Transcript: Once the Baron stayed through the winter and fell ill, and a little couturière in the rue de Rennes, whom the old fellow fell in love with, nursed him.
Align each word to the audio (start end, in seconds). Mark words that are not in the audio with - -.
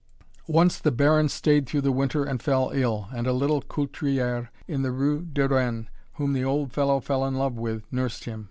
Once 0.47 0.79
the 0.79 0.91
Baron 0.91 1.29
stayed 1.29 1.67
through 1.67 1.81
the 1.81 1.91
winter 1.91 2.23
and 2.25 2.41
fell 2.41 2.71
ill, 2.73 3.07
and 3.13 3.27
a 3.27 3.31
little 3.31 3.61
couturière 3.61 4.47
in 4.67 4.81
the 4.81 4.91
rue 4.91 5.21
de 5.23 5.47
Rennes, 5.47 5.89
whom 6.13 6.33
the 6.33 6.43
old 6.43 6.73
fellow 6.73 6.99
fell 6.99 7.23
in 7.23 7.35
love 7.35 7.53
with, 7.53 7.83
nursed 7.93 8.23
him. 8.23 8.39